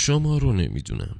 شما 0.00 0.38
رو 0.38 0.52
نمی‌دونم. 0.52 1.16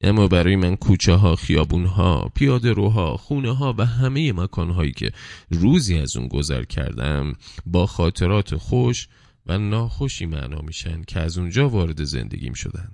اما 0.00 0.28
برای 0.28 0.56
من 0.56 0.76
کوچه 0.76 1.14
ها 1.14 1.36
خیابون 1.36 1.86
ها 1.86 2.30
پیاده 2.34 2.72
روها 2.72 3.16
خونه 3.16 3.56
ها 3.56 3.74
و 3.78 3.86
همه 3.86 4.32
مکان 4.32 4.70
هایی 4.70 4.92
که 4.92 5.12
روزی 5.50 5.98
از 5.98 6.16
اون 6.16 6.28
گذر 6.28 6.64
کردم 6.64 7.32
با 7.66 7.86
خاطرات 7.86 8.56
خوش 8.56 9.08
و 9.46 9.58
ناخوشی 9.58 10.26
معنا 10.26 10.60
میشن 10.60 11.02
که 11.02 11.20
از 11.20 11.38
اونجا 11.38 11.68
وارد 11.68 12.04
زندگیم 12.04 12.52
شدن. 12.52 12.88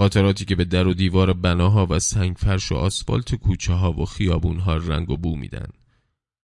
خاطراتی 0.00 0.44
که 0.44 0.54
به 0.56 0.64
در 0.64 0.86
و 0.86 0.94
دیوار 0.94 1.32
بناها 1.32 1.86
و 1.90 1.98
سنگ 1.98 2.36
فرش 2.36 2.72
و 2.72 2.74
آسفالت 2.74 3.34
کوچه 3.34 3.72
ها 3.72 3.92
و 3.92 4.04
خیابون 4.04 4.58
ها 4.58 4.76
رنگ 4.76 5.10
و 5.10 5.16
بو 5.16 5.36
میدن. 5.36 5.68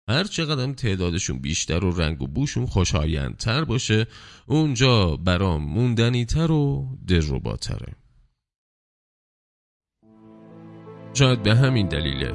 هر 0.09 0.23
چقدر 0.23 0.73
تعدادشون 0.73 1.39
بیشتر 1.39 1.85
و 1.85 2.01
رنگ 2.01 2.21
و 2.21 2.27
بوشون 2.27 2.65
خوشایندتر 2.65 3.63
باشه 3.63 4.07
اونجا 4.45 5.15
برام 5.15 5.63
موندنی 5.63 6.25
تر 6.25 6.51
و 6.51 6.87
دلرباتره. 7.07 7.93
شاید 11.13 11.43
به 11.43 11.55
همین 11.55 11.87
دلیله 11.87 12.33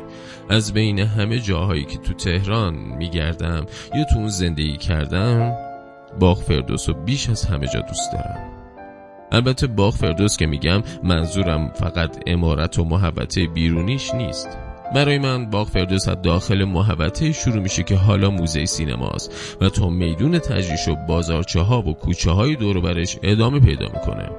از 0.51 0.73
بین 0.73 0.99
همه 0.99 1.39
جاهایی 1.39 1.85
که 1.85 1.99
تو 1.99 2.13
تهران 2.13 2.75
میگردم 2.75 3.67
یا 3.95 4.05
تو 4.05 4.19
اون 4.19 4.29
زندگی 4.29 4.77
کردم 4.77 5.57
باغ 6.21 6.43
فردوس 6.43 6.89
و 6.89 6.95
بیش 6.95 7.29
از 7.29 7.45
همه 7.45 7.67
جا 7.67 7.81
دوست 7.81 8.13
دارم. 8.13 8.53
البته 9.33 9.67
باغ 9.67 9.95
فردوس 9.95 10.37
که 10.37 10.47
میگم 10.47 10.83
منظورم 11.03 11.73
فقط 11.73 12.23
امارت 12.27 12.79
و 12.79 12.85
محبته 12.85 13.47
بیرونیش 13.47 14.15
نیست. 14.15 14.62
برای 14.95 15.19
من 15.19 15.51
باغ 15.51 15.69
فردوس 15.69 16.09
از 16.09 16.23
داخل 16.23 16.65
محبته 16.65 17.33
شروع 17.33 17.63
میشه 17.63 17.83
که 17.83 17.97
حالا 17.97 18.31
موزه 18.31 18.67
سینماست 18.67 19.57
و 19.61 19.69
تا 19.69 19.89
میدون 19.89 20.39
تجریش 20.39 20.89
و 20.89 20.95
بازارچه 21.09 21.61
ها 21.61 21.83
و 21.83 21.95
کوچه 21.95 22.31
های 22.31 22.57
دور 22.57 22.81
برش 22.81 23.19
ادامه 23.23 23.61
پیدا 23.61 23.87
می‌کنه. 23.95 24.31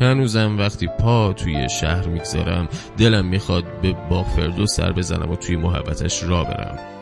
هنوزم 0.00 0.58
وقتی 0.58 0.86
پا 0.86 1.32
توی 1.32 1.68
شهر 1.68 2.06
می‌گذارم 2.06 2.68
دلم 2.98 3.26
می‌خواد 3.26 3.64
به 3.82 3.96
باغ 4.10 4.26
فردوس 4.26 4.74
سر 4.74 4.92
بزنم 4.92 5.30
و 5.30 5.36
توی 5.36 5.56
محبتش 5.56 6.22
را 6.22 6.44
برم. 6.44 6.93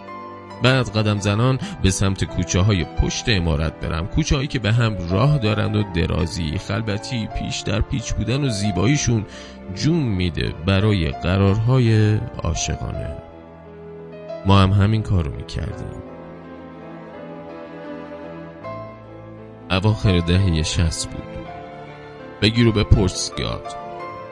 بعد 0.62 0.88
قدم 0.88 1.18
زنان 1.20 1.58
به 1.82 1.90
سمت 1.90 2.24
کوچه 2.24 2.60
های 2.60 2.84
پشت 2.84 3.24
امارت 3.28 3.80
برم 3.80 4.06
کوچه 4.06 4.36
هایی 4.36 4.48
که 4.48 4.58
به 4.58 4.72
هم 4.72 4.96
راه 5.10 5.38
دارند 5.38 5.76
و 5.76 5.82
درازی 5.94 6.58
خلبتی 6.58 7.26
پیش 7.26 7.60
در 7.60 7.80
پیچ 7.80 8.12
بودن 8.12 8.44
و 8.44 8.48
زیباییشون 8.48 9.26
جون 9.74 10.02
میده 10.02 10.52
برای 10.66 11.10
قرارهای 11.10 12.18
عاشقانه. 12.42 13.16
ما 14.46 14.58
هم 14.60 14.70
همین 14.70 15.02
کارو 15.02 15.36
می‌کردیم. 15.36 16.02
اواخر 19.70 20.18
دهه 20.18 20.62
شست 20.62 21.10
بود. 21.10 21.22
بگیرو 22.42 22.72
به 22.72 22.84
پرسگاد 22.84 23.81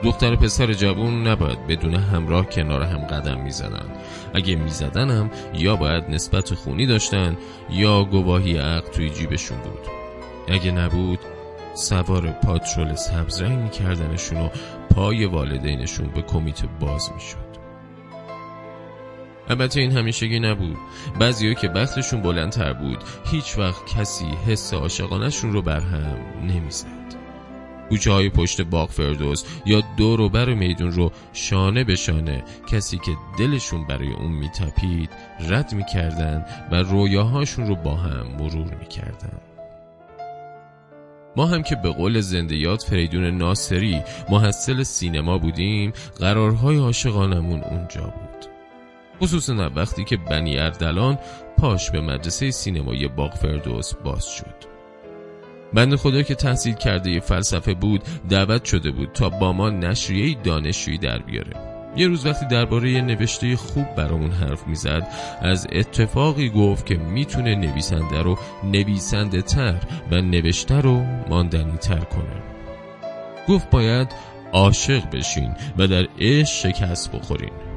دختر 0.03 0.35
پسر 0.35 0.73
جوون 0.73 1.27
نباید 1.27 1.67
بدون 1.67 1.95
همراه 1.95 2.45
کنار 2.45 2.83
هم 2.83 2.97
قدم 2.97 3.41
می‌زدن. 3.41 3.85
اگه 4.33 4.55
میزدنم 4.55 5.31
یا 5.53 5.75
باید 5.75 6.03
نسبت 6.09 6.53
خونی 6.53 6.85
داشتن 6.85 7.37
یا 7.69 8.03
گواهی 8.03 8.57
عقل 8.57 8.91
توی 8.91 9.09
جیبشون 9.09 9.57
بود. 9.57 9.79
اگه 10.47 10.71
نبود 10.71 11.19
سوار 11.73 12.31
پاترول 12.31 12.95
سبزرنگ 12.95 13.59
میکردنشون 13.59 14.41
و 14.41 14.49
پای 14.95 15.25
والدینشون 15.25 16.07
به 16.07 16.21
کمیته 16.21 16.67
باز 16.79 17.11
می‌شد. 17.13 17.51
البته 19.49 19.81
این 19.81 19.91
همیشگی 19.91 20.39
نبود. 20.39 20.77
بعضی 21.19 21.55
که 21.55 21.67
بختشون 21.67 22.21
بلندتر 22.21 22.73
بود 22.73 23.03
هیچ 23.25 23.57
وقت 23.57 23.85
کسی 23.97 24.25
حس 24.47 24.73
عاشقانشون 24.73 25.53
رو 25.53 25.61
بر 25.61 25.79
هم 25.79 26.17
نمی‌زد. 26.47 27.20
کوچه 27.91 28.11
های 28.11 28.29
پشت 28.29 28.61
باغ 28.61 28.89
فردوس 28.89 29.43
یا 29.65 29.83
دور 29.97 30.21
و 30.21 30.29
بر 30.29 30.53
میدون 30.53 30.91
رو 30.91 31.11
شانه 31.33 31.83
به 31.83 31.95
شانه 31.95 32.43
کسی 32.67 32.97
که 32.97 33.11
دلشون 33.39 33.87
برای 33.87 34.13
اون 34.13 34.31
میتپید 34.31 35.09
رد 35.49 35.73
می‌کردن 35.73 36.45
و 36.71 36.75
رویاهاشون 36.75 37.67
رو 37.67 37.75
با 37.75 37.95
هم 37.95 38.27
مرور 38.39 38.75
می‌کردن. 38.79 39.37
ما 41.35 41.45
هم 41.45 41.63
که 41.63 41.75
به 41.75 41.89
قول 41.89 42.21
زندیات 42.21 42.83
فریدون 42.83 43.23
ناصری 43.23 44.01
محصل 44.29 44.83
سینما 44.83 45.37
بودیم 45.37 45.93
قرارهای 46.19 46.77
عاشقانمون 46.77 47.61
اونجا 47.61 48.01
بود. 48.01 48.45
خصوصا 49.21 49.69
وقتی 49.75 50.03
که 50.03 50.17
بنی 50.17 50.57
اردلان 50.57 51.19
پاش 51.57 51.91
به 51.91 52.01
مدرسه 52.01 52.51
سینمای 52.51 53.07
باغ 53.07 53.33
فردوس 53.33 53.93
باز 53.93 54.25
شد. 54.25 54.80
بند 55.73 55.95
خدا 55.95 56.21
که 56.21 56.35
تحصیل 56.35 56.73
کرده 56.73 57.19
فلسفه 57.19 57.73
بود 57.73 58.03
دعوت 58.29 58.65
شده 58.65 58.91
بود 58.91 59.11
تا 59.13 59.29
با 59.29 59.53
ما 59.53 59.69
نشریه 59.69 60.37
دانشجویی 60.43 60.97
در 60.97 61.19
بیاره. 61.19 61.53
یه 61.95 62.07
روز 62.07 62.25
وقتی 62.25 62.45
درباره 62.45 63.01
نوشته 63.01 63.55
خوب 63.55 63.95
برامون 63.95 64.31
حرف 64.31 64.67
می‌زد 64.67 65.07
از 65.41 65.67
اتفاقی 65.71 66.49
گفت 66.49 66.85
که 66.85 66.95
می‌تونه 66.95 67.55
نویسنده 67.55 68.21
رو 68.21 68.37
نویسنده 68.63 69.41
تر 69.41 69.77
و 70.11 70.21
نوشته 70.21 70.81
رو 70.81 71.03
ماندنی 71.29 71.77
تر 71.77 71.99
کنه. 71.99 72.43
گفت 73.47 73.69
باید 73.69 74.07
عاشق 74.53 75.09
بشین 75.09 75.55
و 75.77 75.87
در 75.87 76.07
عشق 76.19 76.71
شکست 76.71 77.11
بخورین. 77.11 77.70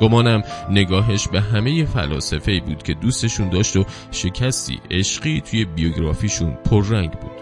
گمانم 0.00 0.42
نگاهش 0.70 1.28
به 1.28 1.40
همه 1.40 1.84
فلاسفه 1.84 2.60
بود 2.60 2.82
که 2.82 2.94
دوستشون 2.94 3.48
داشت 3.48 3.76
و 3.76 3.84
شکستی 4.10 4.80
عشقی 4.90 5.40
توی 5.40 5.64
بیوگرافیشون 5.64 6.58
پررنگ 6.64 7.10
بود. 7.10 7.38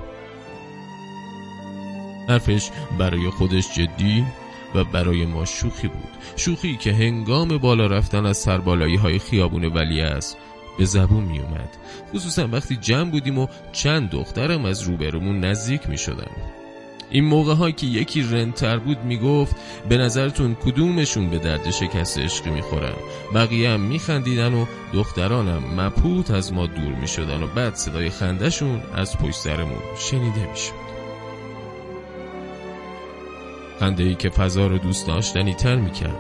حرفش 2.29 2.71
برای 2.99 3.31
خودش 3.31 3.75
جدی 3.75 4.25
و 4.75 4.85
برای 4.85 5.27
ما 5.27 5.45
شوخی 5.45 5.89
بود. 5.89 6.09
شوخی 6.37 6.77
که 6.77 6.93
هنگام 6.93 7.59
بالا 7.59 7.87
رفتن 7.87 8.27
از 8.27 8.37
سربالایی 8.37 8.97
های 8.97 9.19
خیابون 9.19 9.65
ولی 9.65 10.01
است 10.01 10.37
به 10.79 10.85
زبون 10.85 11.25
می 11.25 11.39
اومد 11.39 11.77
خصوصا 12.15 12.49
وقتی 12.53 12.77
جمع 12.77 13.11
بودیم 13.11 13.39
و 13.39 13.47
چند 13.73 14.11
دخترم 14.11 14.65
از 14.65 14.83
روبرمون 14.83 15.41
نزدیک 15.41 15.89
می 15.89 15.99
شدن 15.99 16.31
این 17.11 17.25
موقع 17.25 17.55
ها 17.55 17.71
که 17.71 17.87
یکی 17.87 18.23
رنتر 18.23 18.79
بود 18.79 19.05
می‌گفت 19.05 19.57
به 19.89 19.97
نظرتون 19.97 20.55
کدومشون 20.55 21.31
به 21.31 21.39
درد 21.39 21.71
شکست 21.71 22.19
عشقی 22.19 22.51
می‌خورن؟ 22.51 22.95
بقیه 23.35 23.71
هم 23.71 23.81
میخندیدن 23.81 24.55
و 24.55 24.67
دخترانم 24.93 25.81
مپوت 25.81 26.31
از 26.31 26.53
ما 26.53 26.67
دور 26.67 26.95
می‌شدن 27.01 27.43
و 27.43 27.47
بعد 27.47 27.75
صدای 27.75 28.11
خندشون 28.11 28.83
از 28.95 29.19
پشت 29.19 29.37
سرمون 29.37 29.79
شنیده 29.99 30.51
می‌شد. 30.51 30.87
خنده 33.81 34.03
ای 34.03 34.15
که 34.15 34.31
فضا 34.31 34.67
رو 34.67 34.79
دوست 34.79 35.07
داشتنی 35.07 35.55
تر 35.55 35.77
می‌کرد. 35.77 36.19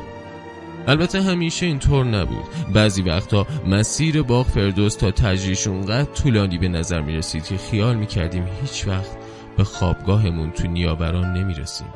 البته 0.89 1.23
همیشه 1.23 1.67
اینطور 1.67 2.05
نبود. 2.05 2.45
بعضی 2.75 3.03
وقتا 3.03 3.47
مسیر 3.67 4.23
باغ 4.23 4.47
فردوس 4.47 4.95
تا 4.95 5.11
تجریش 5.11 5.67
اونقدر 5.67 6.13
طولانی 6.13 6.59
به 6.59 6.69
نظر 6.69 7.01
می‌رسید 7.01 7.45
که 7.45 7.57
خیال 7.57 7.97
می‌کردیم 7.97 8.45
هیچ 8.63 8.89
وقت 8.89 9.26
به 9.57 9.65
خوابگاهمون 9.65 10.51
تو 10.51 10.69
نیاوران 10.69 11.33
نمی‌رسیم. 11.33 11.89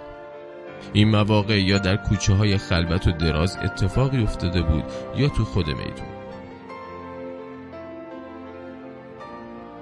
این 0.92 1.08
مواقع 1.08 1.60
یا 1.60 1.78
در 1.78 1.96
کوچه 1.96 2.34
های 2.34 2.58
خلوت 2.58 3.06
و 3.06 3.12
دراز 3.12 3.58
اتفاقی 3.64 4.22
افتاده 4.22 4.62
بود 4.62 4.84
یا 5.16 5.28
تو 5.28 5.44
خود 5.44 5.66
میدون. 5.66 6.06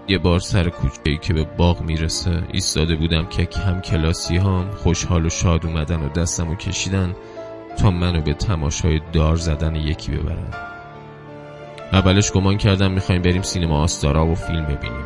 یه 0.08 0.18
بار 0.18 0.40
سر 0.40 0.68
کوچه 0.68 1.16
که 1.16 1.34
به 1.34 1.44
باغ 1.44 1.80
می‌رسه 1.80 2.42
ایستاده 2.52 2.96
بودم 2.96 3.26
که 3.26 3.48
هم 3.60 3.80
کلاسی 3.80 4.36
هم 4.36 4.70
خوشحال 4.70 5.26
و 5.26 5.30
شاد 5.30 5.66
اومدن 5.66 6.00
و 6.00 6.08
دستمو 6.08 6.54
کشیدن 6.54 7.14
تا 7.78 7.90
منو 7.90 8.20
به 8.20 8.34
تماشای 8.34 9.00
دار 9.12 9.36
زدن 9.36 9.74
یکی 9.74 10.12
ببرن. 10.12 10.54
اولش 11.92 12.32
گمان 12.32 12.56
کردم 12.56 12.90
می‌خوایم 12.90 13.22
بریم 13.22 13.42
سینما 13.42 13.82
آستارا 13.82 14.26
و 14.26 14.34
فیلم 14.34 14.64
ببینیم. 14.64 15.04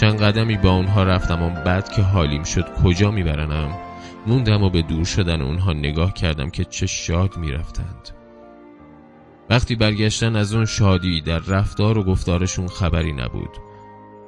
چند 0.00 0.22
قدمی 0.22 0.56
با 0.56 0.70
اونها 0.70 1.02
رفتم 1.02 1.42
و 1.42 1.50
بعد 1.50 1.92
که 1.92 2.02
حالیم 2.02 2.42
شد 2.42 2.82
کجا 2.84 3.10
میبرنم؟ 3.10 3.78
موندم 4.26 4.62
و 4.62 4.70
به 4.70 4.82
دور 4.82 5.04
شدن 5.04 5.42
اونها 5.42 5.72
نگاه 5.72 6.14
کردم 6.14 6.50
که 6.50 6.64
چه 6.64 6.86
شاد 6.86 7.36
می‌رفتند. 7.36 8.08
وقتی 9.50 9.74
برگشتن 9.74 10.36
از 10.36 10.54
اون 10.54 10.64
شادی 10.64 11.20
در 11.20 11.38
رفتار 11.38 11.98
و 11.98 12.04
گفتارشون 12.04 12.68
خبری 12.68 13.12
نبود. 13.12 13.50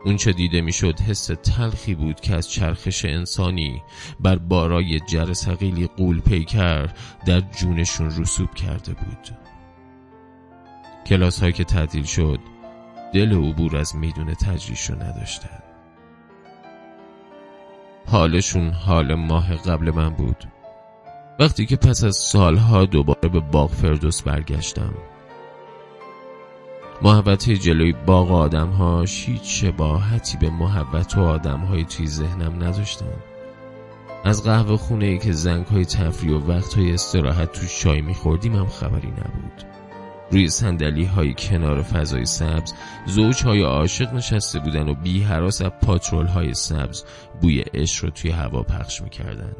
اون 0.04 0.16
چه 0.16 0.32
دیده 0.32 0.60
می‌شد 0.60 1.00
حس 1.00 1.26
تلخی 1.26 1.94
بود 1.94 2.20
که 2.20 2.34
از 2.34 2.50
چرخش 2.50 3.04
انسانی 3.04 3.82
بر 4.20 4.36
بارای 4.36 5.00
جرسقیلی 5.00 5.86
قول 5.86 6.20
پیکر 6.20 6.88
در 7.26 7.40
جونشون 7.40 8.06
رسوب 8.06 8.54
کرده 8.54 8.92
بود. 8.92 9.36
کلاس 11.06 11.44
که 11.44 11.64
تعدیل 11.64 12.04
شد 12.04 12.51
دل 13.12 13.32
عبور 13.32 13.76
از 13.76 13.96
میدون 13.96 14.34
تجریش 14.34 14.90
رو 14.90 15.02
نداشتن 15.02 15.62
حالشون 18.06 18.70
حال 18.70 19.14
ماه 19.14 19.56
قبل 19.56 19.90
من 19.90 20.10
بود. 20.10 20.44
وقتی 21.40 21.66
که 21.66 21.76
پس 21.76 22.04
از 22.04 22.16
سالها 22.16 22.84
دوباره 22.84 23.28
به 23.28 23.40
باغ 23.40 23.70
فردوس 23.70 24.22
برگشتم. 24.22 24.94
محبت 27.02 27.50
جلوی 27.50 27.92
باغ 28.06 28.32
آدم 28.32 28.68
ها 28.68 29.00
هیچ 29.00 29.42
شباهتی 29.44 30.36
به 30.36 30.50
محبت 30.50 31.18
و 31.18 31.20
آدم 31.20 31.60
های 31.60 31.84
توی 31.84 32.06
ذهنم 32.06 32.54
نداشتن. 32.54 33.14
از 34.24 34.44
قهوه 34.44 34.76
خونه 34.76 35.06
ای 35.06 35.18
که 35.18 35.32
زنگ 35.32 35.66
های 35.66 35.84
تفریح 35.84 36.36
و 36.36 36.52
وقت 36.52 36.74
های 36.74 36.94
استراحت 36.94 37.52
تو 37.52 37.66
چای 37.66 38.00
میخوردیم 38.00 38.56
هم 38.56 38.66
خبری 38.66 39.08
نبود. 39.08 39.71
روی 40.32 40.48
سندلی 40.48 41.04
های 41.04 41.34
کنار 41.38 41.82
فضای 41.82 42.26
سبز 42.26 42.72
زوج 43.06 43.42
های 43.42 43.62
عاشق 43.62 44.14
نشسته 44.14 44.58
بودن 44.58 44.88
و 44.88 44.94
بی 44.94 45.22
حراس 45.22 45.62
از 45.62 45.70
پاترول 45.82 46.26
های 46.26 46.54
سبز 46.54 47.04
بوی 47.40 47.60
عشق 47.60 48.04
رو 48.04 48.10
توی 48.10 48.30
هوا 48.30 48.62
پخش 48.62 49.02
می‌کردن. 49.02 49.52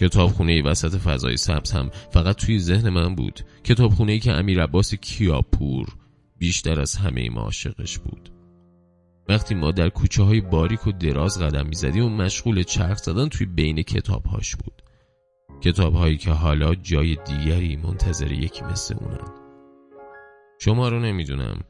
کتابخونه 0.00 0.52
ای 0.52 0.62
وسط 0.62 0.96
فضای 0.96 1.36
سبز 1.36 1.72
هم 1.72 1.90
فقط 2.10 2.36
توی 2.36 2.58
ذهن 2.58 2.88
من 2.88 3.14
بود. 3.14 3.40
کتابخونه 3.64 4.12
ای 4.12 4.18
که 4.18 4.32
امیر 4.32 4.62
عباس 4.62 4.94
کیاپور 4.94 5.86
بیشتر 6.38 6.80
از 6.80 6.96
همه 6.96 7.30
ما 7.30 7.40
عاشقش 7.40 7.98
بود. 7.98 8.32
وقتی 9.28 9.54
ما 9.54 9.70
در 9.70 9.88
کوچه 9.88 10.22
های 10.22 10.40
باریک 10.40 10.86
و 10.86 10.92
دراز 10.92 11.42
قدم 11.42 11.66
می‌زدیم 11.66 12.04
و 12.04 12.08
مشغول 12.08 12.62
چرخ 12.62 12.98
زدن 12.98 13.28
توی 13.28 13.46
بین 13.46 13.82
کتابهاش 13.82 14.56
بود. 14.56 14.82
کتاب 15.60 15.94
هایی 15.94 16.16
که 16.16 16.30
حالا 16.30 16.74
جای 16.74 17.16
دیگری 17.26 17.76
منتظر 17.76 18.32
یکی 18.32 18.64
مثل 18.64 18.94
اونن. 19.00 19.34
شما 20.60 20.88
رو 20.88 21.00
نمی‌دونم 21.00 21.60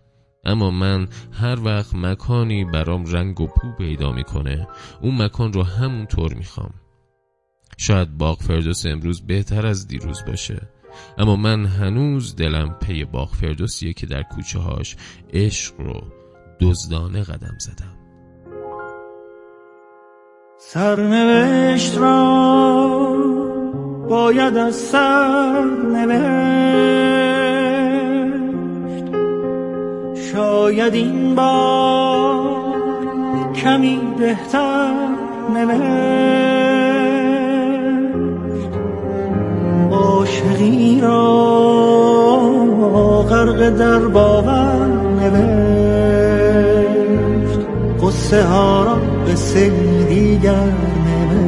اما 0.44 0.70
من 0.70 1.08
هر 1.32 1.60
وقت 1.64 1.94
مکانی 1.94 2.64
برام 2.64 3.06
رنگ 3.06 3.40
و 3.40 3.46
پو 3.46 3.72
پیدا 3.78 4.12
می‌کنه 4.12 4.68
اون 5.00 5.22
مکان 5.22 5.52
رو 5.52 5.62
همونطور 5.62 6.34
می‌خوام. 6.34 6.74
شاید 7.76 8.18
باغ 8.18 8.40
فردوس 8.40 8.86
امروز 8.86 9.26
بهتر 9.26 9.66
از 9.66 9.88
دیروز 9.88 10.24
باشه 10.24 10.68
اما 11.18 11.36
من 11.36 11.66
هنوز 11.66 12.36
دلم 12.36 12.76
پی 12.82 13.04
باغ 13.04 13.34
فردوسیه 13.34 13.92
که 13.92 14.06
در 14.06 14.22
کوچه 14.22 14.58
هاش 14.58 14.96
عشق 15.32 15.80
رو 15.80 16.02
دزدانه 16.60 17.22
قدم 17.22 17.58
زدم. 17.58 17.94
سرنوشت 20.58 21.98
را 21.98 23.27
باید 24.08 24.56
از 24.56 24.74
سر 24.74 25.64
نوشت. 25.92 26.28
شاید 30.32 30.94
این 30.94 31.34
بار 31.34 32.48
کمی 33.54 34.00
بهتر 34.18 34.92
نوشت. 35.54 35.88
عاشقی 39.90 41.00
را 41.00 41.28
غرق 43.30 43.70
در 43.70 43.98
باور 43.98 44.86
نوشت. 45.20 45.68
قصه 48.02 48.42
ها 48.44 48.84
را 48.84 48.96
به 49.26 49.34
دیگر 50.08 50.72
از 51.30 51.47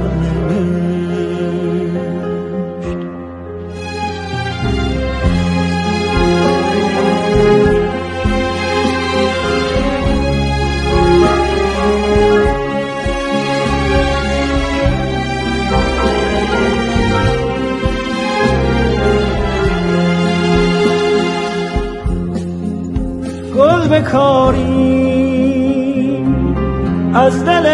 از 27.15 27.45
دل 27.45 27.65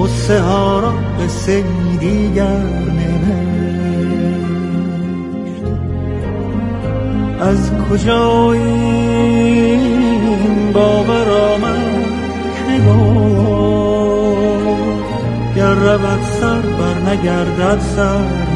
قصه 0.00 0.40
ها 0.40 0.80
را 0.80 0.92
قصه 1.20 1.64
دیگر 2.00 2.78
از 7.40 7.70
کجا 7.90 8.52
این 8.52 9.82
باور 10.72 11.28
آمد؟ 11.28 11.77
رود 16.02 16.22
سر 16.22 16.60
بر 16.60 17.10
نگردد 17.10 17.80
سر. 17.80 18.48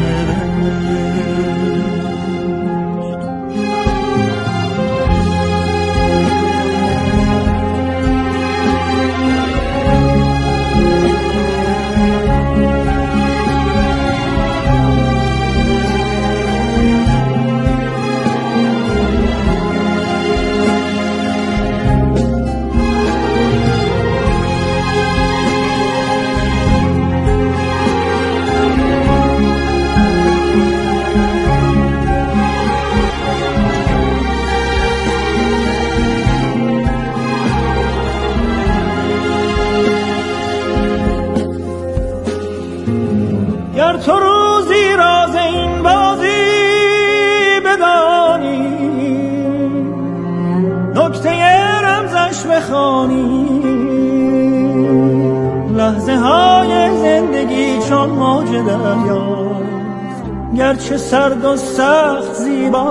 چون 57.92 58.10
موج 58.10 58.48
دریاست 58.48 60.22
گرچه 60.56 60.96
سرد 60.96 61.44
و 61.44 61.56
سخت 61.56 62.34
زیباست 62.34 62.82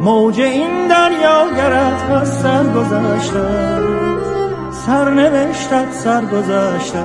موج 0.00 0.40
این 0.40 0.88
دریا 0.88 1.46
گرت 1.56 2.10
از 2.10 2.38
سر 2.38 2.62
گذشته 2.62 3.48
سر 4.86 5.10
نوشتت 5.10 5.92
سر 5.92 6.24
گذشته 6.24 7.04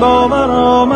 باور 0.00 0.50
آمد؟ 0.50 0.95